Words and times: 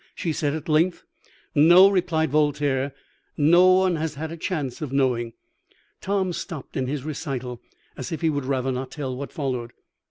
she 0.15 0.33
said 0.33 0.55
at 0.55 0.67
length. 0.67 1.03
"'No,' 1.53 1.87
replied 1.87 2.31
Voltaire. 2.31 2.91
'No 3.37 3.71
one 3.73 3.97
has 3.97 4.15
had 4.15 4.31
a 4.31 4.35
chance 4.35 4.81
of 4.81 4.91
knowing.'" 4.91 5.33
Tom 6.01 6.33
stopped 6.33 6.75
in 6.75 6.87
his 6.87 7.03
recital, 7.03 7.61
as 7.95 8.11
if 8.11 8.21
he 8.21 8.29
would 8.31 8.45
rather 8.45 8.71
not 8.71 8.89
tell 8.89 9.15
what 9.15 9.31
followed. 9.31 9.73